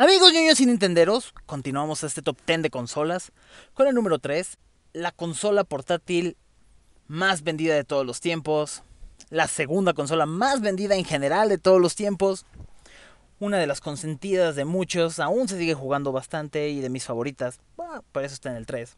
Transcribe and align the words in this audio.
Amigos 0.00 0.32
ñoños 0.32 0.60
y 0.60 0.66
nintenderos, 0.66 1.34
continuamos 1.44 2.04
este 2.04 2.22
top 2.22 2.38
10 2.46 2.62
de 2.62 2.70
consolas 2.70 3.32
con 3.74 3.88
el 3.88 3.96
número 3.96 4.20
3, 4.20 4.56
la 4.92 5.10
consola 5.10 5.64
portátil 5.64 6.36
más 7.08 7.42
vendida 7.42 7.74
de 7.74 7.82
todos 7.82 8.06
los 8.06 8.20
tiempos, 8.20 8.84
la 9.30 9.48
segunda 9.48 9.94
consola 9.94 10.24
más 10.24 10.60
vendida 10.60 10.94
en 10.94 11.04
general 11.04 11.48
de 11.48 11.58
todos 11.58 11.80
los 11.80 11.96
tiempos, 11.96 12.46
una 13.40 13.58
de 13.58 13.66
las 13.66 13.80
consentidas 13.80 14.54
de 14.54 14.64
muchos, 14.64 15.18
aún 15.18 15.48
se 15.48 15.58
sigue 15.58 15.74
jugando 15.74 16.12
bastante 16.12 16.68
y 16.68 16.78
de 16.78 16.90
mis 16.90 17.04
favoritas, 17.04 17.58
por 18.12 18.22
eso 18.22 18.34
está 18.34 18.50
en 18.50 18.56
el 18.56 18.66
3. 18.66 18.96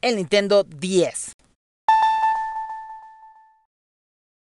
El 0.00 0.16
Nintendo 0.16 0.64
10. 0.64 1.34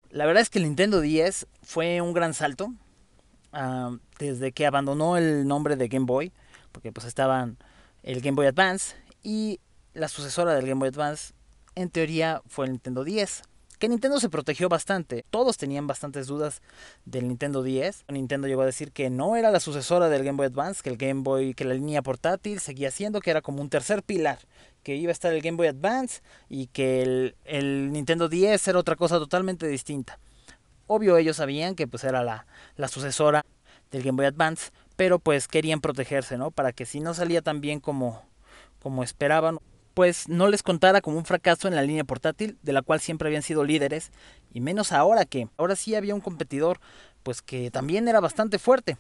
La 0.10 0.26
verdad 0.26 0.42
es 0.42 0.50
que 0.50 0.60
el 0.60 0.66
Nintendo 0.66 1.00
10 1.00 1.48
fue 1.64 2.02
un 2.02 2.12
gran 2.12 2.34
salto 2.34 2.74
desde 4.20 4.52
que 4.52 4.66
abandonó 4.66 5.18
el 5.18 5.48
nombre 5.48 5.76
de 5.76 5.88
Game 5.88 6.06
Boy, 6.06 6.32
porque 6.72 6.92
pues 6.92 7.08
estaban 7.08 7.58
el 8.04 8.22
Game 8.22 8.36
Boy 8.36 8.48
Advance 8.48 8.96
y 9.24 9.60
la 9.94 10.08
sucesora 10.08 10.54
del 10.54 10.68
Game 10.68 10.80
Boy 10.80 10.90
Advance 10.90 11.34
en 11.76 11.90
teoría 11.90 12.42
fue 12.48 12.66
el 12.66 12.72
Nintendo 12.72 13.04
10. 13.04 13.44
Que 13.80 13.90
Nintendo 13.90 14.20
se 14.20 14.30
protegió 14.30 14.70
bastante. 14.70 15.24
Todos 15.30 15.58
tenían 15.58 15.86
bastantes 15.86 16.26
dudas 16.26 16.64
del 17.06 17.28
Nintendo 17.28 17.62
10. 17.62 18.06
Nintendo 18.08 18.48
llegó 18.48 18.64
a 18.64 18.66
decir 18.66 18.92
que 18.92 19.12
no 19.12 19.36
era 19.36 19.52
la 19.52 19.60
sucesora 19.60 20.10
del 20.10 20.24
Game 20.24 20.38
Boy 20.38 20.48
Advance, 20.48 20.82
que 20.82 20.90
el 20.90 20.98
Game 20.98 21.22
Boy, 21.22 21.54
que 21.54 21.64
la 21.64 21.76
línea 21.76 22.02
portátil 22.02 22.60
seguía 22.60 22.90
siendo, 22.90 23.20
que 23.20 23.30
era 23.30 23.44
como 23.44 23.62
un 23.62 23.70
tercer 23.70 24.02
pilar, 24.02 24.40
que 24.82 24.96
iba 24.96 25.12
a 25.12 25.14
estar 25.14 25.32
el 25.32 25.44
Game 25.44 25.58
Boy 25.58 25.68
Advance 25.68 26.22
y 26.50 26.68
que 26.68 27.04
el, 27.04 27.36
el 27.46 27.92
Nintendo 27.92 28.30
10 28.30 28.68
era 28.68 28.80
otra 28.80 28.96
cosa 28.96 29.20
totalmente 29.20 29.68
distinta. 29.68 30.20
Obvio 30.88 31.18
ellos 31.18 31.38
sabían 31.38 31.76
que 31.76 31.88
pues 31.88 32.04
era 32.04 32.24
la, 32.24 32.48
la 32.76 32.88
sucesora 32.88 33.46
del 33.92 34.04
Game 34.04 34.16
Boy 34.16 34.26
Advance, 34.26 34.72
pero 34.96 35.20
pues 35.20 35.48
querían 35.48 35.82
protegerse, 35.82 36.38
¿no? 36.38 36.52
Para 36.52 36.74
que 36.74 36.86
si 36.86 37.00
no 37.00 37.14
salía 37.14 37.42
tan 37.42 37.62
bien 37.62 37.80
como, 37.80 38.24
como 38.82 39.04
esperaban, 39.04 39.60
pues 39.94 40.30
no 40.30 40.48
les 40.48 40.64
contara 40.64 41.02
como 41.02 41.18
un 41.18 41.26
fracaso 41.26 41.68
en 41.68 41.76
la 41.76 41.82
línea 41.82 42.04
portátil, 42.04 42.58
de 42.62 42.74
la 42.74 42.82
cual 42.82 43.00
siempre 43.00 43.28
habían 43.28 43.42
sido 43.42 43.64
líderes, 43.64 44.12
y 44.54 44.62
menos 44.62 44.92
ahora 44.92 45.26
que 45.26 45.48
ahora 45.58 45.76
sí 45.76 45.96
había 45.96 46.16
un 46.16 46.22
competidor, 46.22 46.80
pues 47.24 47.42
que 47.42 47.72
también 47.72 48.08
era 48.08 48.20
bastante 48.20 48.60
fuerte. 48.60 48.98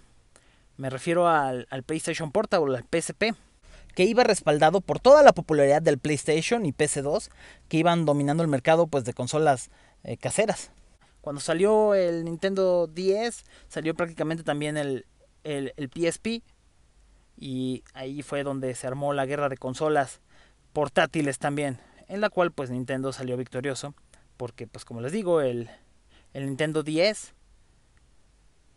Me 0.75 0.89
refiero 0.89 1.27
al, 1.27 1.67
al 1.69 1.83
PlayStation 1.83 2.31
Portable, 2.31 2.77
al 2.77 2.83
PSP, 2.83 3.35
que 3.95 4.03
iba 4.03 4.23
respaldado 4.23 4.81
por 4.81 4.99
toda 4.99 5.23
la 5.23 5.33
popularidad 5.33 5.81
del 5.81 5.97
PlayStation 5.97 6.65
y 6.65 6.73
PS2, 6.73 7.29
que 7.67 7.77
iban 7.77 8.05
dominando 8.05 8.43
el 8.43 8.49
mercado 8.49 8.87
pues 8.87 9.05
de 9.05 9.13
consolas 9.13 9.69
eh, 10.03 10.17
caseras. 10.17 10.71
Cuando 11.27 11.41
salió 11.41 11.93
el 11.93 12.23
Nintendo 12.23 12.87
10, 12.87 13.43
salió 13.67 13.93
prácticamente 13.95 14.43
también 14.43 14.77
el, 14.77 15.05
el, 15.43 15.73
el, 15.75 15.89
PSP. 15.89 16.41
Y 17.35 17.83
ahí 17.93 18.21
fue 18.21 18.43
donde 18.43 18.73
se 18.75 18.87
armó 18.87 19.11
la 19.11 19.25
guerra 19.25 19.49
de 19.49 19.57
consolas 19.57 20.21
portátiles 20.71 21.37
también. 21.37 21.81
En 22.07 22.21
la 22.21 22.29
cual 22.29 22.53
pues 22.53 22.69
Nintendo 22.69 23.11
salió 23.11 23.35
victorioso. 23.35 23.93
Porque 24.37 24.67
pues 24.67 24.85
como 24.85 25.01
les 25.01 25.11
digo, 25.11 25.41
el, 25.41 25.69
el 26.31 26.45
Nintendo 26.45 26.81
10 26.81 27.33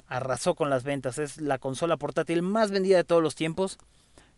arrasó 0.09 0.57
con 0.57 0.71
las 0.71 0.83
ventas. 0.83 1.19
Es 1.19 1.41
la 1.41 1.59
consola 1.59 1.99
portátil 1.99 2.43
más 2.43 2.73
vendida 2.73 2.97
de 2.97 3.05
todos 3.05 3.23
los 3.23 3.37
tiempos. 3.37 3.79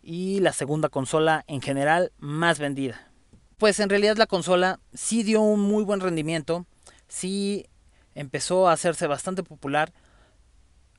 Y 0.03 0.41
la 0.41 0.53
segunda 0.53 0.91
consola 0.91 1.45
en 1.47 1.63
general 1.63 2.13
más 2.19 2.59
vendida. 2.59 3.11
Pues 3.57 3.81
en 3.81 3.89
realidad 3.89 4.19
la 4.19 4.27
consola 4.27 4.81
sí 4.93 5.23
dio 5.23 5.41
un 5.41 5.61
muy 5.61 5.83
buen 5.83 6.01
rendimiento. 6.01 6.67
Sí 7.09 7.71
empezó 8.15 8.69
a 8.69 8.73
hacerse 8.73 9.07
bastante 9.07 9.43
popular. 9.43 9.93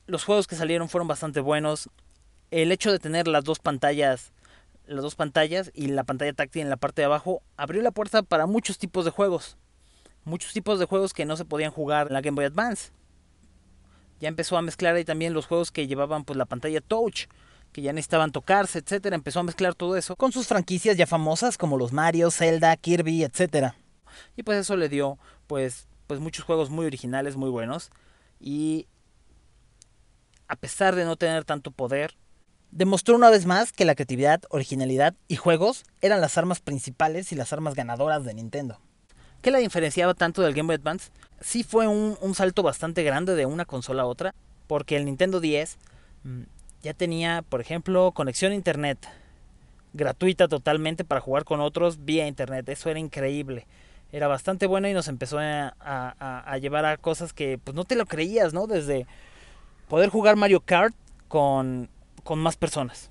Los 0.06 0.24
juegos 0.24 0.46
que 0.46 0.56
salieron 0.56 0.88
fueron 0.88 1.08
bastante 1.08 1.40
buenos. 1.40 1.88
El 2.50 2.72
hecho 2.72 2.92
de 2.92 2.98
tener 2.98 3.26
las 3.28 3.44
dos 3.44 3.58
pantallas, 3.58 4.32
las 4.86 5.02
dos 5.02 5.14
pantallas 5.14 5.70
y 5.74 5.88
la 5.88 6.04
pantalla 6.04 6.32
táctil 6.32 6.62
en 6.62 6.70
la 6.70 6.76
parte 6.76 7.02
de 7.02 7.06
abajo 7.06 7.42
abrió 7.56 7.82
la 7.82 7.90
puerta 7.90 8.22
para 8.22 8.46
muchos 8.46 8.78
tipos 8.78 9.04
de 9.04 9.10
juegos. 9.10 9.56
Muchos 10.24 10.52
tipos 10.52 10.78
de 10.78 10.86
juegos 10.86 11.12
que 11.12 11.24
no 11.24 11.36
se 11.36 11.44
podían 11.44 11.70
jugar 11.70 12.08
en 12.08 12.14
la 12.14 12.20
Game 12.20 12.34
Boy 12.34 12.44
Advance. 12.44 12.92
Ya 14.20 14.28
empezó 14.28 14.56
a 14.56 14.62
mezclar 14.62 14.94
ahí 14.94 15.04
también 15.04 15.34
los 15.34 15.46
juegos 15.46 15.70
que 15.70 15.86
llevaban 15.86 16.24
pues 16.24 16.36
la 16.36 16.46
pantalla 16.46 16.80
touch, 16.80 17.26
que 17.72 17.82
ya 17.82 17.92
necesitaban 17.92 18.32
tocarse, 18.32 18.78
etcétera. 18.78 19.16
Empezó 19.16 19.40
a 19.40 19.42
mezclar 19.42 19.74
todo 19.74 19.96
eso 19.96 20.16
con 20.16 20.32
sus 20.32 20.46
franquicias 20.46 20.96
ya 20.96 21.06
famosas 21.06 21.58
como 21.58 21.76
los 21.76 21.92
Mario, 21.92 22.30
Zelda, 22.30 22.76
Kirby, 22.76 23.24
etcétera. 23.24 23.76
Y 24.36 24.42
pues 24.42 24.58
eso 24.58 24.76
le 24.76 24.88
dio 24.88 25.18
pues 25.46 25.88
pues 26.06 26.20
muchos 26.20 26.44
juegos 26.44 26.70
muy 26.70 26.86
originales, 26.86 27.36
muy 27.36 27.50
buenos. 27.50 27.90
Y 28.40 28.86
a 30.48 30.56
pesar 30.56 30.94
de 30.94 31.04
no 31.04 31.16
tener 31.16 31.44
tanto 31.44 31.70
poder, 31.70 32.14
demostró 32.70 33.14
una 33.14 33.30
vez 33.30 33.46
más 33.46 33.72
que 33.72 33.84
la 33.84 33.94
creatividad, 33.94 34.42
originalidad 34.50 35.14
y 35.28 35.36
juegos 35.36 35.84
eran 36.00 36.20
las 36.20 36.36
armas 36.38 36.60
principales 36.60 37.32
y 37.32 37.36
las 37.36 37.52
armas 37.52 37.74
ganadoras 37.74 38.24
de 38.24 38.34
Nintendo. 38.34 38.78
¿Qué 39.42 39.50
la 39.50 39.58
diferenciaba 39.58 40.14
tanto 40.14 40.42
del 40.42 40.54
Game 40.54 40.66
Boy 40.66 40.76
Advance? 40.76 41.10
Sí 41.40 41.62
fue 41.62 41.86
un, 41.86 42.16
un 42.20 42.34
salto 42.34 42.62
bastante 42.62 43.02
grande 43.02 43.34
de 43.34 43.46
una 43.46 43.64
consola 43.64 44.02
a 44.02 44.06
otra, 44.06 44.34
porque 44.66 44.96
el 44.96 45.04
Nintendo 45.04 45.40
10 45.40 45.76
mmm, 46.24 46.42
ya 46.82 46.94
tenía, 46.94 47.42
por 47.48 47.60
ejemplo, 47.60 48.12
conexión 48.12 48.52
a 48.52 48.54
Internet 48.54 49.06
gratuita 49.92 50.48
totalmente 50.48 51.04
para 51.04 51.20
jugar 51.20 51.44
con 51.44 51.60
otros 51.60 52.04
vía 52.04 52.26
Internet. 52.26 52.68
Eso 52.68 52.90
era 52.90 52.98
increíble 52.98 53.66
era 54.12 54.28
bastante 54.28 54.66
bueno 54.66 54.88
y 54.88 54.92
nos 54.92 55.08
empezó 55.08 55.38
a, 55.38 55.74
a, 55.80 56.52
a, 56.52 56.58
llevar 56.58 56.84
a 56.84 56.96
cosas 56.96 57.32
que 57.32 57.58
pues 57.58 57.74
no 57.74 57.84
te 57.84 57.96
lo 57.96 58.06
creías, 58.06 58.52
¿no? 58.52 58.66
Desde 58.66 59.06
poder 59.88 60.08
jugar 60.10 60.36
Mario 60.36 60.60
Kart 60.60 60.94
con, 61.28 61.90
con 62.22 62.38
más 62.38 62.56
personas, 62.56 63.10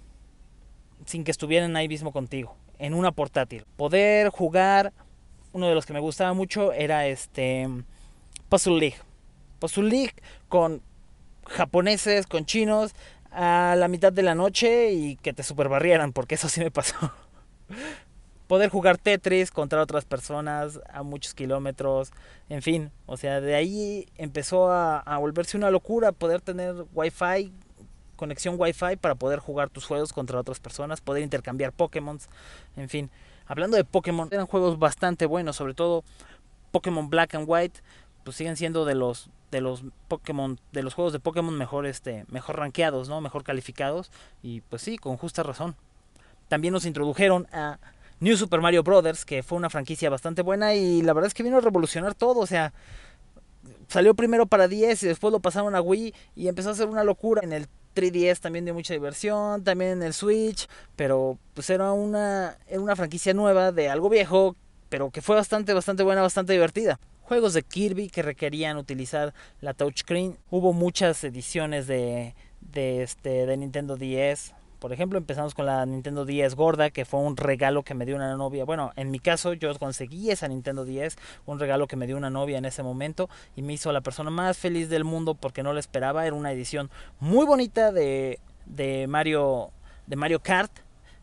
sin 1.05 1.23
que 1.23 1.31
estuvieran 1.31 1.75
ahí 1.75 1.87
mismo 1.87 2.11
contigo, 2.11 2.55
en 2.79 2.93
una 2.93 3.11
portátil. 3.11 3.65
Poder 3.75 4.29
jugar, 4.29 4.93
uno 5.51 5.67
de 5.67 5.75
los 5.75 5.85
que 5.85 5.93
me 5.93 5.99
gustaba 5.99 6.33
mucho 6.33 6.71
era 6.73 7.05
este 7.07 7.67
Puzzle 8.49 8.79
League. 8.79 8.97
Puzzle 9.59 9.89
League 9.89 10.13
con 10.47 10.81
japoneses, 11.47 12.27
con 12.27 12.45
chinos, 12.45 12.93
a 13.31 13.75
la 13.77 13.87
mitad 13.87 14.13
de 14.13 14.23
la 14.23 14.35
noche 14.35 14.91
y 14.93 15.15
que 15.17 15.33
te 15.33 15.43
superbarrieran, 15.43 16.13
porque 16.13 16.35
eso 16.35 16.49
sí 16.49 16.61
me 16.61 16.71
pasó 16.71 16.95
poder 18.53 18.69
jugar 18.69 18.99
Tetris 18.99 19.49
contra 19.49 19.81
otras 19.81 20.05
personas 20.05 20.79
a 20.87 21.01
muchos 21.01 21.33
kilómetros, 21.33 22.11
en 22.49 22.61
fin, 22.61 22.91
o 23.07 23.17
sea, 23.17 23.41
de 23.41 23.55
ahí 23.55 24.05
empezó 24.15 24.69
a, 24.69 24.99
a 24.99 25.17
volverse 25.17 25.57
una 25.57 25.71
locura 25.71 26.11
poder 26.11 26.39
tener 26.39 26.85
wifi, 26.93 27.51
conexión 28.15 28.53
wifi 28.59 28.95
para 29.01 29.15
poder 29.15 29.39
jugar 29.39 29.71
tus 29.71 29.85
juegos 29.85 30.13
contra 30.13 30.39
otras 30.39 30.59
personas, 30.59 31.01
poder 31.01 31.23
intercambiar 31.23 31.71
Pokémon, 31.73 32.19
en 32.75 32.89
fin. 32.89 33.09
Hablando 33.47 33.75
de 33.75 33.85
Pokémon, 33.85 34.29
eran 34.31 34.45
juegos 34.45 34.77
bastante 34.77 35.25
buenos, 35.25 35.55
sobre 35.55 35.73
todo 35.73 36.03
Pokémon 36.69 37.09
Black 37.09 37.33
and 37.33 37.45
White, 37.47 37.79
pues 38.23 38.37
siguen 38.37 38.55
siendo 38.55 38.85
de 38.85 38.93
los 38.93 39.31
de 39.49 39.61
los 39.61 39.83
Pokémon, 40.09 40.59
de 40.71 40.83
los 40.83 40.93
juegos 40.93 41.11
de 41.11 41.19
Pokémon 41.19 41.57
mejor 41.57 41.87
este, 41.87 42.25
mejor 42.27 42.59
rankeados, 42.59 43.09
¿no? 43.09 43.19
Mejor 43.19 43.43
calificados 43.43 44.11
y 44.43 44.61
pues 44.61 44.83
sí, 44.83 44.99
con 44.99 45.17
justa 45.17 45.41
razón. 45.41 45.75
También 46.49 46.71
nos 46.71 46.85
introdujeron 46.85 47.47
a 47.51 47.79
New 48.23 48.37
Super 48.37 48.61
Mario 48.61 48.83
Brothers, 48.83 49.25
que 49.25 49.43
fue 49.43 49.57
una 49.57 49.69
franquicia 49.69 50.09
bastante 50.09 50.41
buena 50.43 50.73
y 50.75 51.01
la 51.01 51.11
verdad 51.11 51.27
es 51.27 51.33
que 51.33 51.43
vino 51.43 51.57
a 51.57 51.59
revolucionar 51.59 52.15
todo, 52.15 52.39
o 52.39 52.47
sea, 52.47 52.71
salió 53.89 54.13
primero 54.13 54.45
para 54.45 54.69
10 54.69 55.03
y 55.03 55.07
después 55.07 55.33
lo 55.33 55.41
pasaron 55.41 55.75
a 55.75 55.81
Wii 55.81 56.13
y 56.33 56.47
empezó 56.47 56.69
a 56.69 56.73
ser 56.73 56.87
una 56.87 57.03
locura. 57.03 57.41
En 57.43 57.51
el 57.51 57.67
3DS 57.93 58.39
también 58.39 58.63
dio 58.63 58.73
mucha 58.73 58.93
diversión, 58.93 59.65
también 59.65 59.91
en 59.91 60.03
el 60.03 60.13
Switch, 60.13 60.69
pero 60.95 61.37
pues 61.53 61.69
era 61.69 61.91
una, 61.91 62.57
era 62.65 62.79
una 62.79 62.95
franquicia 62.95 63.33
nueva 63.33 63.73
de 63.73 63.89
algo 63.89 64.07
viejo, 64.07 64.55
pero 64.87 65.11
que 65.11 65.21
fue 65.21 65.35
bastante, 65.35 65.73
bastante 65.73 66.03
buena, 66.03 66.21
bastante 66.21 66.53
divertida. 66.53 67.01
Juegos 67.23 67.53
de 67.53 67.63
Kirby 67.63 68.07
que 68.07 68.21
requerían 68.21 68.77
utilizar 68.77 69.33
la 69.59 69.73
touchscreen. 69.73 70.37
Hubo 70.49 70.71
muchas 70.71 71.21
ediciones 71.25 71.87
de, 71.87 72.35
de, 72.61 73.03
este, 73.03 73.45
de 73.45 73.57
Nintendo 73.57 73.97
10 73.97 74.53
por 74.83 74.91
ejemplo, 74.91 75.17
empezamos 75.17 75.53
con 75.53 75.65
la 75.65 75.85
Nintendo 75.85 76.25
10 76.25 76.55
gorda, 76.55 76.89
que 76.89 77.05
fue 77.05 77.21
un 77.21 77.37
regalo 77.37 77.83
que 77.83 77.93
me 77.93 78.05
dio 78.05 78.17
una 78.17 78.35
novia. 78.35 78.65
Bueno, 78.65 78.91
en 78.97 79.11
mi 79.11 79.19
caso 79.19 79.53
yo 79.53 79.73
conseguí 79.79 80.29
esa 80.29 80.49
Nintendo 80.49 80.83
10, 80.83 81.15
un 81.45 81.57
regalo 81.57 81.87
que 81.87 81.95
me 81.95 82.05
dio 82.05 82.17
una 82.17 82.29
novia 82.29 82.57
en 82.57 82.65
ese 82.65 82.83
momento 82.83 83.29
y 83.55 83.61
me 83.61 83.71
hizo 83.71 83.93
la 83.93 84.01
persona 84.01 84.29
más 84.29 84.57
feliz 84.57 84.89
del 84.89 85.05
mundo 85.05 85.35
porque 85.35 85.63
no 85.63 85.71
lo 85.71 85.79
esperaba. 85.79 86.27
Era 86.27 86.35
una 86.35 86.51
edición 86.51 86.91
muy 87.21 87.45
bonita 87.45 87.93
de, 87.93 88.41
de 88.65 89.07
Mario 89.07 89.71
de 90.05 90.17
Mario 90.17 90.41
Kart 90.41 90.73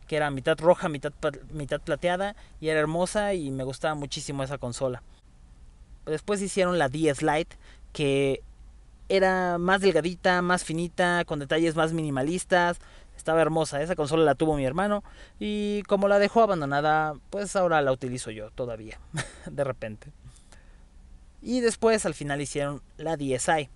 que 0.07 0.17
era 0.17 0.31
mitad 0.31 0.59
roja, 0.59 0.89
mitad, 0.89 1.13
mitad 1.51 1.83
plateada 1.83 2.37
y 2.63 2.69
era 2.69 2.81
hermosa 2.81 3.35
y 3.35 3.51
me 3.51 3.65
gustaba 3.65 3.95
muchísimo 3.95 4.43
esa 4.43 4.57
consola. 4.57 5.03
Después 6.07 6.41
hicieron 6.41 6.79
la 6.79 6.89
10 6.89 7.21
Lite 7.21 7.59
que 7.93 8.43
era 9.11 9.59
más 9.59 9.81
delgadita, 9.81 10.41
más 10.41 10.65
finita, 10.65 11.25
con 11.25 11.41
detalles 11.41 11.75
más 11.75 11.93
minimalistas, 11.93 12.79
estaba 13.17 13.43
hermosa, 13.43 13.83
esa 13.83 13.97
consola 13.97 14.25
la 14.25 14.37
tuvo 14.37 14.57
mi 14.57 14.65
hermano 14.65 15.03
y 15.41 15.83
como 15.89 16.09
la 16.09 16.19
dejó 16.19 16.43
abandonada, 16.43 17.15
pues 17.29 17.57
ahora 17.57 17.83
la 17.83 17.93
utilizo 17.93 18.31
yo 18.31 18.51
todavía, 18.53 19.01
de 19.51 19.65
repente. 19.65 20.13
Y 21.43 21.61
después 21.61 22.07
al 22.07 22.15
final 22.15 22.41
hicieron 22.41 22.83
la 22.99 23.17
DSi, 23.17 23.69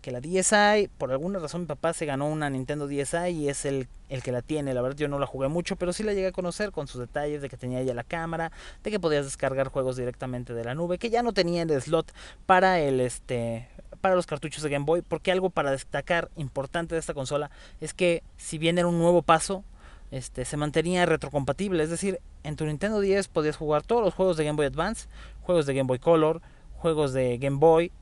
que 0.00 0.10
la 0.10 0.20
DSi, 0.20 0.88
por 0.96 1.10
alguna 1.10 1.38
razón 1.38 1.62
mi 1.62 1.66
papá 1.66 1.92
se 1.92 2.06
ganó 2.06 2.26
una 2.26 2.48
Nintendo 2.48 2.86
DSi 2.86 3.28
y 3.30 3.48
es 3.48 3.66
el, 3.66 3.88
el 4.08 4.22
que 4.22 4.32
la 4.32 4.40
tiene. 4.40 4.72
La 4.72 4.80
verdad 4.80 4.96
yo 4.96 5.08
no 5.08 5.18
la 5.18 5.26
jugué 5.26 5.48
mucho, 5.48 5.76
pero 5.76 5.92
sí 5.92 6.02
la 6.02 6.14
llegué 6.14 6.28
a 6.28 6.32
conocer 6.32 6.70
con 6.70 6.86
sus 6.86 7.00
detalles 7.00 7.42
de 7.42 7.48
que 7.48 7.56
tenía 7.56 7.82
ya 7.82 7.92
la 7.92 8.04
cámara, 8.04 8.52
de 8.82 8.90
que 8.90 9.00
podías 9.00 9.24
descargar 9.24 9.68
juegos 9.68 9.96
directamente 9.96 10.54
de 10.54 10.64
la 10.64 10.74
nube, 10.74 10.98
que 10.98 11.10
ya 11.10 11.22
no 11.22 11.32
tenía 11.32 11.62
el 11.62 11.82
slot 11.82 12.12
para 12.46 12.80
el 12.80 13.00
este 13.00 13.68
para 14.00 14.14
los 14.14 14.26
cartuchos 14.26 14.62
de 14.62 14.70
Game 14.70 14.84
Boy, 14.84 15.02
porque 15.02 15.32
algo 15.32 15.50
para 15.50 15.70
destacar 15.70 16.30
importante 16.36 16.94
de 16.94 17.00
esta 17.00 17.14
consola 17.14 17.50
es 17.80 17.94
que 17.94 18.22
si 18.36 18.58
bien 18.58 18.78
era 18.78 18.88
un 18.88 18.98
nuevo 18.98 19.22
paso, 19.22 19.64
este, 20.10 20.44
se 20.44 20.56
mantenía 20.56 21.04
retrocompatible, 21.04 21.82
es 21.82 21.90
decir, 21.90 22.20
en 22.42 22.56
tu 22.56 22.64
Nintendo 22.64 23.00
10 23.00 23.28
podías 23.28 23.56
jugar 23.56 23.82
todos 23.82 24.02
los 24.02 24.14
juegos 24.14 24.36
de 24.36 24.44
Game 24.44 24.56
Boy 24.56 24.66
Advance, 24.66 25.08
juegos 25.42 25.66
de 25.66 25.74
Game 25.74 25.86
Boy 25.86 25.98
Color, 25.98 26.40
juegos 26.78 27.12
de 27.12 27.36
Game 27.38 27.58
Boy 27.58 27.92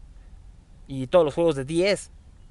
y 0.87 1.09
todos 1.09 1.25
los 1.25 1.35
juegos 1.35 1.57
de 1.57 1.65
10. 1.65 2.11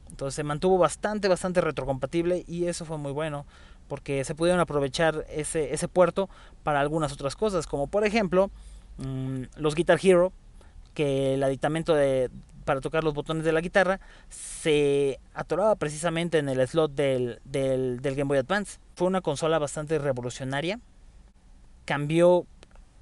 Entonces 0.09 0.36
se 0.36 0.44
mantuvo 0.44 0.77
bastante, 0.77 1.27
bastante 1.27 1.62
retrocompatible 1.62 2.44
y 2.47 2.65
eso 2.65 2.86
fue 2.86 2.97
muy 2.97 3.12
bueno 3.12 3.45
porque 3.88 4.24
se 4.24 4.36
pudieron 4.36 4.59
aprovechar 4.59 5.25
ese, 5.30 5.74
ese 5.74 5.88
puerto 5.88 6.30
para 6.63 6.80
algunas 6.80 7.12
otras 7.13 7.36
cosas, 7.36 7.68
como 7.68 7.88
por 7.88 8.06
ejemplo 8.06 8.50
mmm, 8.97 9.44
los 9.57 9.75
Guitar 9.75 10.00
Hero, 10.01 10.33
que 10.94 11.36
el 11.36 11.44
aditamento 11.44 11.94
de, 11.94 12.30
para 12.65 12.81
tocar 12.81 13.03
los 13.03 13.13
botones 13.13 13.45
de 13.45 13.53
la 13.53 13.62
guitarra 13.62 14.00
se 14.29 15.19
atoraba 15.33 15.75
precisamente 15.75 16.39
en 16.39 16.50
el 16.50 16.67
slot 16.67 16.94
del, 16.94 17.39
del, 17.45 18.00
Game 18.01 18.25
Boy 18.25 18.39
Advance. 18.39 18.79
Fue 18.95 19.07
una 19.07 19.21
consola 19.21 19.59
bastante 19.59 19.97
revolucionaria, 20.00 20.79
cambió 21.85 22.45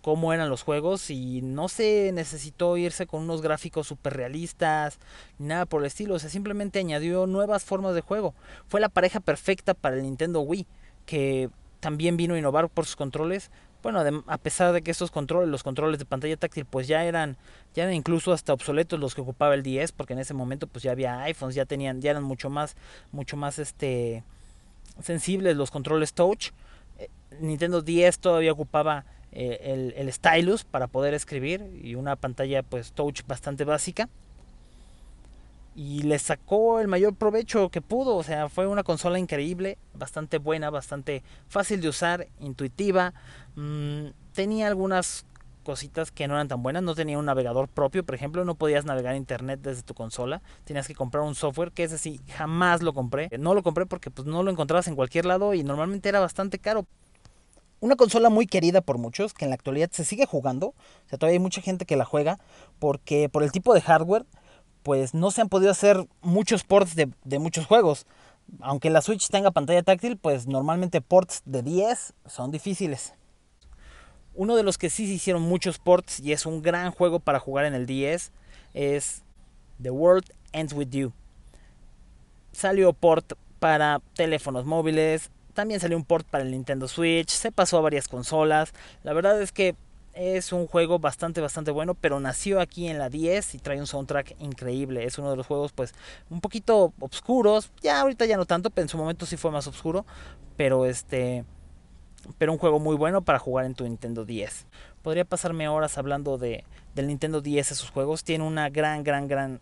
cómo 0.01 0.33
eran 0.33 0.49
los 0.49 0.63
juegos 0.63 1.09
y 1.09 1.41
no 1.41 1.69
se 1.69 2.11
necesitó 2.13 2.75
irse 2.75 3.07
con 3.07 3.21
unos 3.21 3.41
gráficos 3.41 3.87
super 3.87 4.13
realistas 4.13 4.99
ni 5.39 5.47
nada 5.47 5.65
por 5.65 5.81
el 5.81 5.87
estilo, 5.87 6.15
o 6.15 6.19
sea, 6.19 6.29
simplemente 6.29 6.79
añadió 6.79 7.25
nuevas 7.25 7.63
formas 7.63 7.95
de 7.95 8.01
juego. 8.01 8.35
Fue 8.67 8.81
la 8.81 8.89
pareja 8.89 9.21
perfecta 9.21 9.73
para 9.73 9.95
el 9.95 10.03
Nintendo 10.03 10.41
Wii, 10.41 10.67
que 11.05 11.49
también 11.79 12.17
vino 12.17 12.35
a 12.35 12.37
innovar 12.37 12.69
por 12.69 12.85
sus 12.85 12.97
controles. 12.97 13.49
Bueno, 13.83 14.01
a 14.27 14.37
pesar 14.37 14.71
de 14.71 14.81
que 14.81 14.91
estos 14.91 15.11
controles, 15.11 15.49
los 15.49 15.61
controles 15.61 15.99
de 15.99 16.05
pantalla 16.05 16.37
táctil, 16.37 16.63
pues 16.63 16.87
ya 16.87 17.03
eran, 17.03 17.35
ya 17.75 17.83
eran 17.83 17.93
incluso 17.93 18.31
hasta 18.31 18.53
obsoletos 18.53 18.97
los 18.97 19.13
que 19.13 19.19
ocupaba 19.19 19.55
el 19.55 19.61
10, 19.61 19.91
porque 19.91 20.13
en 20.13 20.19
ese 20.19 20.33
momento 20.33 20.67
pues 20.67 20.83
ya 20.83 20.91
había 20.91 21.21
iPhones, 21.23 21.53
ya 21.53 21.65
tenían, 21.65 22.01
ya 22.01 22.11
eran 22.11 22.23
mucho 22.23 22.49
más, 22.49 22.77
mucho 23.11 23.35
más 23.35 23.59
este 23.59 24.23
sensibles 25.01 25.57
los 25.57 25.69
controles 25.69 26.13
touch. 26.13 26.51
Eh, 26.97 27.09
Nintendo 27.41 27.81
10 27.81 28.19
todavía 28.19 28.53
ocupaba 28.53 29.03
eh, 29.33 29.59
el, 29.63 29.93
el, 29.97 30.13
stylus 30.13 30.63
para 30.63 30.87
poder 30.87 31.13
escribir 31.13 31.69
y 31.83 31.95
una 31.95 32.15
pantalla 32.15 32.63
pues 32.63 32.93
touch 32.93 33.23
bastante 33.27 33.65
básica 33.65 34.07
y 35.75 36.03
le 36.03 36.19
sacó 36.19 36.79
el 36.79 36.87
mayor 36.87 37.15
provecho 37.15 37.69
que 37.69 37.81
pudo, 37.81 38.15
o 38.15 38.23
sea, 38.23 38.49
fue 38.49 38.67
una 38.67 38.83
consola 38.83 39.19
increíble, 39.19 39.77
bastante 39.93 40.37
buena, 40.37 40.69
bastante 40.69 41.23
fácil 41.47 41.81
de 41.81 41.89
usar, 41.89 42.27
intuitiva, 42.39 43.13
mmm, 43.55 44.07
tenía 44.33 44.67
algunas 44.67 45.25
cositas 45.63 46.11
que 46.11 46.27
no 46.27 46.35
eran 46.35 46.47
tan 46.47 46.61
buenas, 46.61 46.83
no 46.83 46.93
tenía 46.93 47.17
un 47.17 47.25
navegador 47.25 47.67
propio, 47.69 48.05
por 48.05 48.15
ejemplo, 48.15 48.45
no 48.45 48.55
podías 48.55 48.85
navegar 48.85 49.15
internet 49.15 49.61
desde 49.61 49.81
tu 49.81 49.93
consola, 49.93 50.41
tenías 50.65 50.87
que 50.87 50.93
comprar 50.93 51.23
un 51.23 51.35
software, 51.35 51.71
que 51.71 51.83
ese 51.83 51.97
sí, 51.97 52.19
jamás 52.27 52.83
lo 52.83 52.93
compré, 52.93 53.29
no 53.39 53.53
lo 53.53 53.63
compré 53.63 53.85
porque 53.85 54.11
pues 54.11 54.27
no 54.27 54.43
lo 54.43 54.51
encontrabas 54.51 54.87
en 54.87 54.95
cualquier 54.95 55.25
lado 55.25 55.53
y 55.53 55.63
normalmente 55.63 56.09
era 56.09 56.19
bastante 56.19 56.59
caro. 56.59 56.85
Una 57.79 57.97
consola 57.97 58.29
muy 58.29 58.45
querida 58.45 58.79
por 58.79 58.97
muchos, 58.97 59.33
que 59.33 59.43
en 59.43 59.49
la 59.49 59.55
actualidad 59.55 59.89
se 59.91 60.05
sigue 60.05 60.25
jugando. 60.25 60.67
O 60.67 61.09
sea, 61.09 61.17
todavía 61.19 61.37
hay 61.37 61.43
mucha 61.43 61.59
gente 61.59 61.85
que 61.85 61.97
la 61.97 62.05
juega 62.05 62.39
porque 62.79 63.27
por 63.27 63.43
el 63.43 63.51
tipo 63.51 63.73
de 63.73 63.81
hardware, 63.81 64.25
pues 64.83 65.13
no 65.13 65.31
se 65.31 65.41
han 65.41 65.49
podido 65.49 65.71
hacer 65.71 66.07
muchos 66.21 66.63
ports 66.63 66.95
de, 66.95 67.09
de 67.23 67.39
muchos 67.39 67.65
juegos. 67.65 68.05
Aunque 68.59 68.89
la 68.89 69.01
Switch 69.01 69.29
tenga 69.29 69.51
pantalla 69.51 69.83
táctil, 69.83 70.17
pues 70.17 70.47
normalmente 70.47 71.01
ports 71.01 71.41
de 71.45 71.63
10 71.63 72.13
son 72.25 72.51
difíciles. 72.51 73.13
Uno 74.35 74.55
de 74.55 74.63
los 74.63 74.77
que 74.77 74.89
sí 74.89 75.07
se 75.07 75.13
hicieron 75.13 75.43
muchos 75.43 75.79
ports 75.79 76.19
y 76.19 76.33
es 76.33 76.45
un 76.45 76.61
gran 76.61 76.91
juego 76.91 77.19
para 77.19 77.39
jugar 77.39 77.65
en 77.65 77.73
el 77.73 77.85
10 77.85 78.31
es 78.73 79.23
The 79.81 79.91
World 79.91 80.25
Ends 80.51 80.73
With 80.73 80.89
You. 80.89 81.13
Salió 82.51 82.93
port 82.93 83.33
para 83.59 84.01
teléfonos 84.15 84.65
móviles, 84.65 85.31
también 85.53 85.79
salió 85.79 85.97
un 85.97 86.03
port 86.03 86.27
para 86.27 86.43
el 86.43 86.51
Nintendo 86.51 86.87
Switch, 86.87 87.29
se 87.29 87.51
pasó 87.51 87.77
a 87.77 87.81
varias 87.81 88.07
consolas. 88.07 88.73
La 89.03 89.13
verdad 89.13 89.41
es 89.41 89.51
que 89.51 89.75
es 90.13 90.53
un 90.53 90.67
juego 90.67 90.99
bastante 90.99 91.41
bastante 91.41 91.71
bueno, 91.71 91.95
pero 91.95 92.19
nació 92.19 92.59
aquí 92.59 92.87
en 92.87 92.99
la 92.99 93.09
10 93.09 93.55
y 93.55 93.59
trae 93.59 93.79
un 93.79 93.87
soundtrack 93.87 94.35
increíble. 94.39 95.05
Es 95.05 95.17
uno 95.17 95.31
de 95.31 95.37
los 95.37 95.47
juegos 95.47 95.71
pues 95.71 95.93
un 96.29 96.41
poquito 96.41 96.93
oscuros, 96.99 97.71
ya 97.81 98.01
ahorita 98.01 98.25
ya 98.25 98.37
no 98.37 98.45
tanto, 98.45 98.69
pero 98.69 98.83
en 98.83 98.89
su 98.89 98.97
momento 98.97 99.25
sí 99.25 99.37
fue 99.37 99.51
más 99.51 99.67
oscuro, 99.67 100.05
pero 100.55 100.85
este 100.85 101.45
pero 102.37 102.53
un 102.53 102.57
juego 102.57 102.79
muy 102.79 102.95
bueno 102.95 103.21
para 103.21 103.39
jugar 103.39 103.65
en 103.65 103.75
tu 103.75 103.83
Nintendo 103.83 104.23
10. 104.23 104.67
Podría 105.01 105.25
pasarme 105.25 105.67
horas 105.67 105.97
hablando 105.97 106.37
de 106.37 106.63
del 106.95 107.07
Nintendo 107.07 107.41
10 107.41 107.71
esos 107.71 107.89
juegos, 107.89 108.23
tiene 108.23 108.45
una 108.45 108.69
gran 108.69 109.03
gran 109.03 109.27
gran 109.27 109.59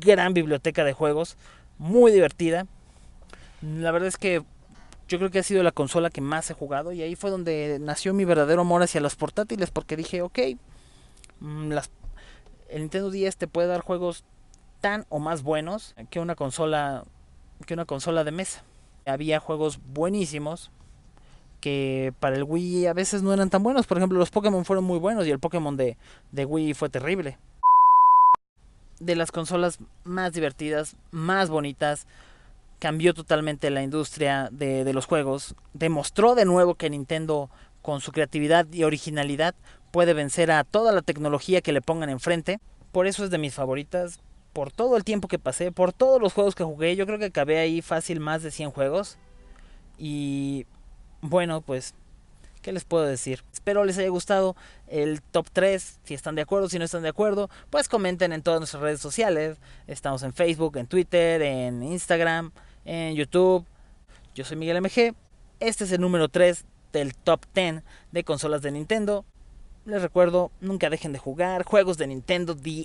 gran 0.00 0.34
biblioteca 0.34 0.84
de 0.84 0.92
juegos, 0.92 1.36
muy 1.78 2.12
divertida. 2.12 2.66
La 3.62 3.90
verdad 3.90 4.08
es 4.08 4.16
que 4.16 4.44
yo 5.08 5.18
creo 5.18 5.30
que 5.30 5.38
ha 5.38 5.42
sido 5.42 5.62
la 5.62 5.72
consola 5.72 6.10
que 6.10 6.20
más 6.20 6.50
he 6.50 6.54
jugado 6.54 6.92
y 6.92 7.02
ahí 7.02 7.16
fue 7.16 7.30
donde 7.30 7.78
nació 7.80 8.12
mi 8.12 8.24
verdadero 8.24 8.60
amor 8.60 8.82
hacia 8.82 9.00
los 9.00 9.16
portátiles 9.16 9.70
porque 9.70 9.96
dije, 9.96 10.22
ok, 10.22 10.38
mm, 11.40 11.72
el 12.68 12.80
Nintendo 12.82 13.10
10 13.10 13.36
te 13.36 13.48
puede 13.48 13.68
dar 13.68 13.80
juegos 13.80 14.24
tan 14.80 15.06
o 15.08 15.18
más 15.18 15.42
buenos 15.42 15.94
que 16.10 16.20
una 16.20 16.36
consola 16.36 17.04
que 17.66 17.74
una 17.74 17.86
consola 17.86 18.22
de 18.22 18.30
mesa. 18.30 18.62
Había 19.06 19.40
juegos 19.40 19.80
buenísimos 19.92 20.70
que 21.60 22.12
para 22.20 22.36
el 22.36 22.44
Wii 22.44 22.86
a 22.86 22.92
veces 22.92 23.22
no 23.22 23.32
eran 23.32 23.50
tan 23.50 23.62
buenos. 23.62 23.86
Por 23.86 23.96
ejemplo, 23.96 24.18
los 24.18 24.30
Pokémon 24.30 24.64
fueron 24.64 24.84
muy 24.84 24.98
buenos 24.98 25.26
y 25.26 25.30
el 25.30 25.40
Pokémon 25.40 25.76
de, 25.76 25.96
de 26.30 26.44
Wii 26.44 26.74
fue 26.74 26.88
terrible. 26.88 27.38
De 29.00 29.16
las 29.16 29.32
consolas 29.32 29.78
más 30.04 30.32
divertidas, 30.32 30.96
más 31.10 31.48
bonitas, 31.48 32.06
cambió 32.78 33.14
totalmente 33.14 33.70
la 33.70 33.82
industria 33.82 34.48
de, 34.52 34.84
de, 34.84 34.92
los 34.92 35.06
juegos, 35.06 35.54
demostró 35.74 36.34
de 36.34 36.44
nuevo 36.44 36.74
que 36.74 36.90
Nintendo 36.90 37.50
con 37.82 38.00
su 38.00 38.12
creatividad 38.12 38.66
y 38.72 38.84
originalidad 38.84 39.54
puede 39.90 40.14
vencer 40.14 40.50
a 40.50 40.64
toda 40.64 40.92
la 40.92 41.02
tecnología 41.02 41.60
que 41.60 41.72
le 41.72 41.80
pongan 41.80 42.10
enfrente. 42.10 42.60
Por 42.92 43.06
eso 43.06 43.24
es 43.24 43.30
de 43.30 43.38
mis 43.38 43.54
favoritas, 43.54 44.20
por 44.52 44.72
todo 44.72 44.96
el 44.96 45.04
tiempo 45.04 45.28
que 45.28 45.38
pasé, 45.38 45.72
por 45.72 45.92
todos 45.92 46.20
los 46.20 46.32
juegos 46.32 46.54
que 46.54 46.64
jugué, 46.64 46.96
yo 46.96 47.06
creo 47.06 47.18
que 47.18 47.26
acabé 47.26 47.58
ahí 47.58 47.82
fácil 47.82 48.20
más 48.20 48.42
de 48.42 48.50
100 48.50 48.70
juegos. 48.70 49.18
Y 49.98 50.66
bueno, 51.20 51.60
pues, 51.60 51.94
¿qué 52.62 52.72
les 52.72 52.84
puedo 52.84 53.04
decir? 53.04 53.44
Espero 53.52 53.84
les 53.84 53.98
haya 53.98 54.08
gustado 54.08 54.56
el 54.86 55.22
top 55.22 55.48
3, 55.52 56.00
si 56.04 56.14
están 56.14 56.34
de 56.34 56.42
acuerdo, 56.42 56.68
si 56.68 56.78
no 56.78 56.84
están 56.84 57.02
de 57.02 57.08
acuerdo, 57.08 57.50
pues 57.70 57.88
comenten 57.88 58.32
en 58.32 58.42
todas 58.42 58.60
nuestras 58.60 58.82
redes 58.82 59.00
sociales. 59.00 59.58
Estamos 59.86 60.22
en 60.22 60.32
Facebook, 60.32 60.76
en 60.76 60.86
Twitter, 60.86 61.42
en 61.42 61.82
Instagram 61.82 62.52
en 62.88 63.14
YouTube. 63.14 63.66
Yo 64.34 64.44
soy 64.44 64.56
Miguel 64.56 64.80
MG. 64.80 65.14
Este 65.60 65.84
es 65.84 65.92
el 65.92 66.00
número 66.00 66.28
3 66.28 66.64
del 66.92 67.14
top 67.14 67.44
10 67.54 67.82
de 68.12 68.24
consolas 68.24 68.62
de 68.62 68.72
Nintendo. 68.72 69.24
Les 69.84 70.00
recuerdo, 70.00 70.50
nunca 70.60 70.88
dejen 70.88 71.12
de 71.12 71.18
jugar 71.18 71.64
juegos 71.64 71.98
de 71.98 72.06
Nintendo 72.06 72.54
DS. 72.54 72.84